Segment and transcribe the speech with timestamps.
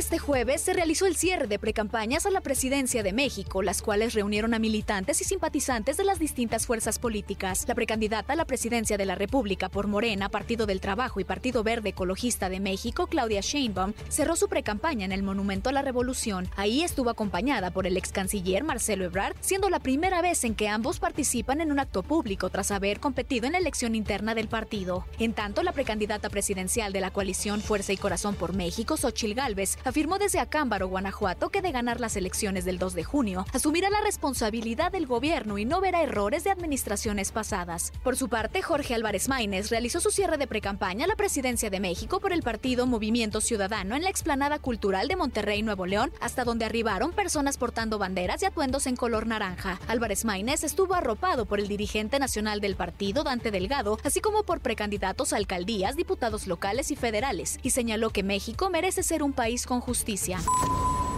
[0.00, 4.14] Este jueves se realizó el cierre de precampañas a la presidencia de México, las cuales
[4.14, 7.66] reunieron a militantes y simpatizantes de las distintas fuerzas políticas.
[7.68, 11.62] La precandidata a la presidencia de la República por Morena, Partido del Trabajo y Partido
[11.62, 16.48] Verde Ecologista de México, Claudia Sheinbaum, cerró su precampaña en el Monumento a la Revolución.
[16.56, 20.68] Ahí estuvo acompañada por el ex canciller Marcelo Ebrard, siendo la primera vez en que
[20.68, 25.04] ambos participan en un acto público tras haber competido en la elección interna del partido.
[25.18, 29.76] En tanto, la precandidata presidencial de la coalición Fuerza y Corazón por México, Xochil Gálvez,
[29.90, 34.00] afirmó desde Acámbaro, Guanajuato, que de ganar las elecciones del 2 de junio, asumirá la
[34.00, 37.92] responsabilidad del gobierno y no verá errores de administraciones pasadas.
[38.04, 41.80] Por su parte, Jorge Álvarez Maínez realizó su cierre de precampaña a la presidencia de
[41.80, 46.44] México por el partido Movimiento Ciudadano en la explanada cultural de Monterrey, Nuevo León, hasta
[46.44, 49.80] donde arribaron personas portando banderas y atuendos en color naranja.
[49.88, 54.60] Álvarez Maínez estuvo arropado por el dirigente nacional del partido, Dante Delgado, así como por
[54.60, 59.66] precandidatos a alcaldías, diputados locales y federales, y señaló que México merece ser un país
[59.66, 60.40] con justicia.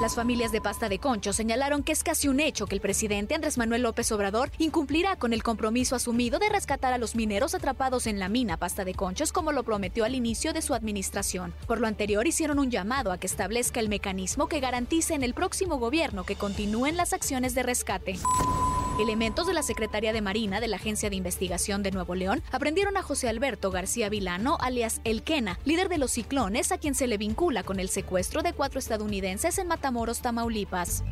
[0.00, 3.34] Las familias de pasta de concho señalaron que es casi un hecho que el presidente
[3.34, 8.06] Andrés Manuel López Obrador incumplirá con el compromiso asumido de rescatar a los mineros atrapados
[8.06, 11.54] en la mina pasta de conchos como lo prometió al inicio de su administración.
[11.66, 15.32] Por lo anterior hicieron un llamado a que establezca el mecanismo que garantice en el
[15.32, 18.18] próximo gobierno que continúen las acciones de rescate.
[18.98, 22.96] Elementos de la Secretaría de Marina de la Agencia de Investigación de Nuevo León aprendieron
[22.96, 27.06] a José Alberto García Vilano, alias El Quena, líder de los ciclones, a quien se
[27.06, 31.04] le vincula con el secuestro de cuatro estadounidenses en Matamoros, Tamaulipas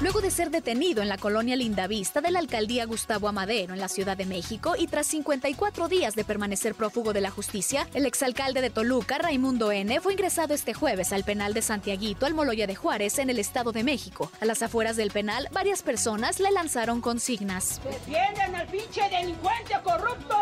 [0.00, 3.88] luego de ser detenido en la colonia Lindavista de la alcaldía Gustavo Amadero en la
[3.88, 8.60] Ciudad de México y tras 54 días de permanecer prófugo de la justicia, el exalcalde
[8.60, 12.76] de Toluca, Raimundo N., fue ingresado este jueves al penal de Santiaguito, al Moloya de
[12.76, 14.30] Juárez, en el Estado de México.
[14.40, 17.80] A las afueras del penal, varias personas le lanzaron consignas.
[17.84, 20.36] ¡Defienden al pinche delincuente corrupto!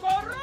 [0.00, 0.35] ¡Corrupto!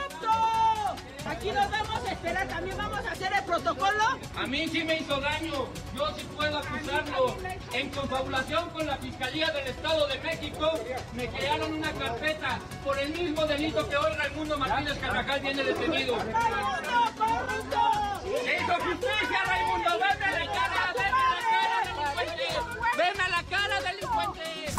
[2.24, 4.04] También vamos a hacer el protocolo.
[4.38, 7.36] A mí sí me hizo daño, yo sí puedo acusarlo.
[7.74, 10.72] En confabulación con la Fiscalía del Estado de México,
[11.14, 16.16] me crearon una carpeta por el mismo delito que hoy Raimundo Martínez Carvajal viene detenido.
[16.16, 18.22] ¡Corrupto, corrupto!
[18.46, 19.90] ¡Se hizo justicia, Raimundo!
[20.00, 22.98] ¡Veme a la cara, veme a la cara, delincuente!
[22.98, 24.74] ¡Veme a la cara, delincuente!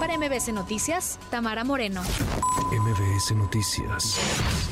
[0.00, 2.02] Para MBS Noticias, Tamara Moreno.
[2.72, 4.71] MBS Noticias.